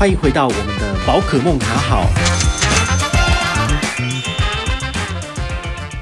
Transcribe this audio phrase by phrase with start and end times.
[0.00, 2.06] 欢迎回到我们的宝可梦卡好。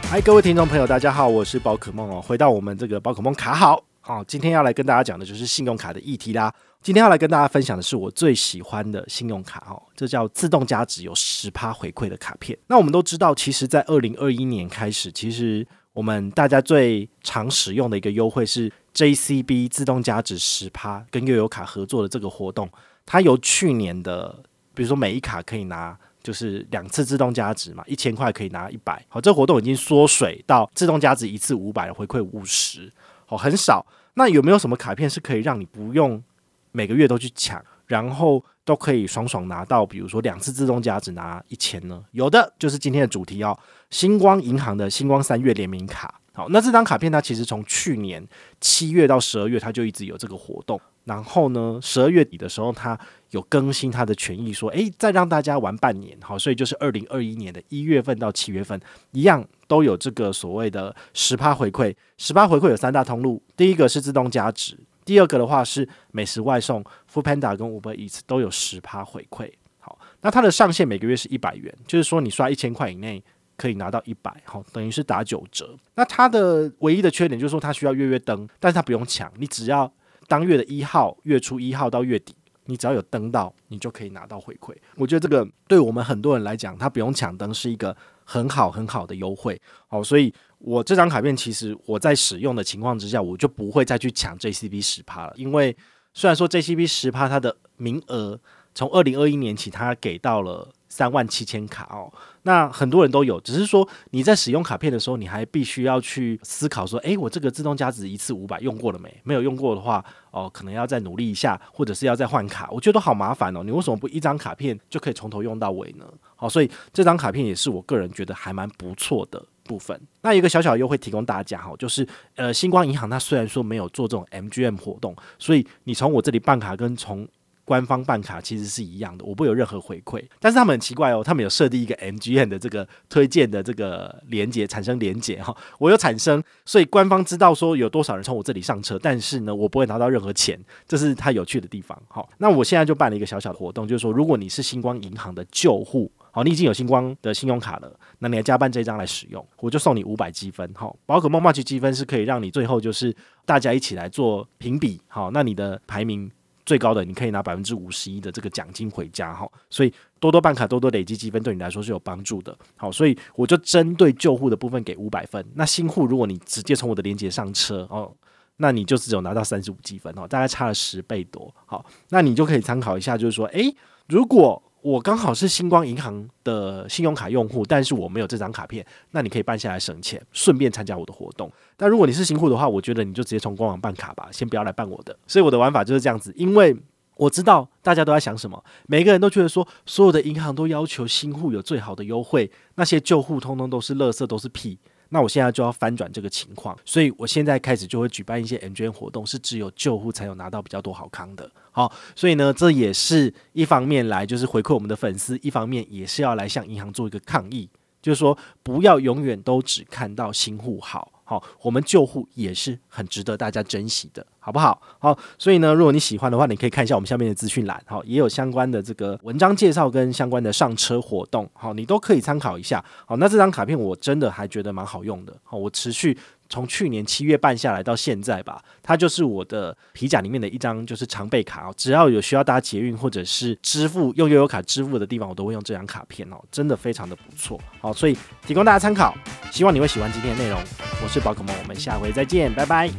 [0.09, 2.23] 嗨，各位听众朋友，大家好，我是宝可梦哦。
[2.23, 6.55] 回到我们这个宝可梦卡好，好，今天要来跟大家讲的就是信用卡的议题啦。
[6.81, 12.57] 今天要来跟大家分享的是我最喜欢的信用卡哦，这叫自动加值有十趴回馈的卡片。
[12.69, 22.71] 那我们都知道，其实，在二零二一年开始，其实我们大家最常使用的一个优惠是 JCB 自动加值十趴，跟悠游卡合作的这个活动。
[23.11, 24.39] 它由去年的，
[24.75, 29.03] 比如说每一卡可以拿就是两次自动加值嘛，一千块可以拿一百。
[29.09, 32.93] 好，这活动已经缩水到自动加值一次五百，回馈五十，
[33.25, 33.87] 好，很少。
[34.13, 36.23] 那有没有什么卡片是可以让你不用
[36.71, 42.05] 每个月都去抢，然后都可以爽爽拿到，比如说两次自动加值拿一千呢？
[42.11, 46.21] 有的，就是今天的主题哦，星光银行的星光三月联名卡。
[46.39, 48.25] 好，那这张卡片它其实从去年
[48.61, 50.81] 七月到十二月，它就一直有这个活动。
[51.03, 52.97] 然后呢，十二月底的时候，它
[53.31, 58.81] 有更新它的权益，说，诶，再让大家玩半年，好，所以就是二零二一年的一月份到七月份，
[59.11, 61.93] 一样都有这个所谓的十趴回馈。
[62.19, 69.51] 十趴回馈有三大通路，第一个是自动加值，第二个的话是美食外送，Foodpanda 跟 Uber Eats 都有十趴回馈。
[69.81, 73.21] 好，那它的上限每个月是一百元，就是说你刷一千块以内
[73.59, 75.77] 可以拿到一百，好，等于是打九折。
[75.97, 79.93] 那它的唯一的缺点就是说它需要月月登，但是它不用抢，你只要。
[80.27, 82.35] 当月的一号，月初一号到月底，
[82.67, 84.77] 你只要有登到，你就可以拿到回馈。
[84.97, 89.59] 我觉得这个对我们很多人来讲，它不用抢登是一个很好很好的优惠。
[89.87, 95.33] 好，所以我这张卡片其实我在使用的情况之下，我就不会再去抢 JCB 十趴了。
[95.35, 95.75] 因为
[96.13, 98.39] 虽然说 JCB 十趴它的名额
[98.75, 100.69] 从二零二一年起，它给到了。
[100.89, 109.21] 三万七千卡哦，那很多人都有，只是说你在使用卡片的时候，你还必须要去思考说，诶，我这个自动加值一次五百用过了没？
[109.23, 113.63] 没有用过的话，哦，可能要再努力一下，或者是要再换卡，我觉得好麻烦哦。
[113.63, 116.07] 你为什么不一张卡片就可以从头用到尾呢？
[116.35, 120.01] 好，所以这张卡片也是我个人觉得还蛮不错的部分。
[120.23, 127.29] 那一个小小优惠提供大家哈，就是呃，星光银行它虽然说没有做这种 MGM 活动，所以你从我这里办卡跟从
[127.69, 130.25] 官方办卡其实是一样的，我不有任何回馈。
[130.41, 142.01] 但是他们很奇怪哦，他们有设定一个 MGM 的这个推荐的这个连接，产生连接哈，我有产生，所以官方知道说有多少人从我这里上车，但是呢，我不会拿到任何钱，这是它有趣的地方。
[142.09, 150.67] 好，那我现在就办了一个小小的活动，就是说，如果你是星光银行的旧户，好，你已经有星光的信用卡了，那你来加办这张来使用，我就送你五百积分。
[150.75, 153.15] 好，宝可梦麻吉积分是可以让你最后就是
[153.45, 156.31] 大家一起来做评比，好，那你的排名。
[156.69, 159.91] 最高的你可以拿百分之五十一的这个奖金回家哈，所以
[160.21, 162.55] 多多办卡，多多累积积分，对你来说是有帮助的。
[162.77, 165.43] 好，所以我就针对旧户的部分给五百分。
[165.55, 168.13] 那新户如果你直接从我的链接上车哦，
[168.59, 171.51] 那你就只有拿到三十五积分哦，大概差了十倍多。
[171.65, 173.75] 好，那你就可以参考一下，就是说，诶，
[174.07, 181.51] 如果我刚好是星光银行的信用卡用户，但是我没有这张卡片，那你可以办下来省钱，顺便参加我的活动。
[181.77, 185.17] 但如果你是新户的话，我觉得你就直接从官网办卡吧，先不要来办我的。
[185.27, 186.77] 所以我的玩法就是这样子，因为
[187.17, 194.79] 我知道大家都在想什么，每个人都觉得说，所有的银行都要求新户有最好的优惠，那些旧户通通都是垃圾，都是屁。
[195.11, 201.51] 那我现在就要翻转这个情况，所以我现在开始就会举办一些 N G N 活动，是只有旧户才有拿到比较多好康的。
[201.71, 207.69] 好，所以呢，这也是一方面来就是回馈我们的粉丝，一方面也是要来向银行做一个抗议，
[208.03, 211.18] 就是说不要永远都只看到新户好。
[211.29, 214.81] 好，我们救护也是很值得大家珍惜的，好不好？
[214.99, 222.83] 好，所以呢，如果你喜欢的话，你可以看一下我们下面的资讯栏，好，也有相关的这个文章介绍跟相关的上车活动，好，你都可以参考一下。
[223.05, 226.17] 好，那这张卡片我真的还觉得蛮好用的，好，我持续。
[226.51, 231.71] 从去年七月办下来到现在吧，它就是我的皮夹里面的一张就是常备卡。
[231.77, 237.61] 只要有需要搭捷运或者是支付用悠游卡支付的地方，我都会用这张卡片哦，真的非常的不错。
[237.83, 239.15] 好，所以提供大家参考，
[239.51, 240.61] 希望你会喜欢今天的内容。
[241.03, 242.91] 我是宝可梦，我们下回再见，拜拜。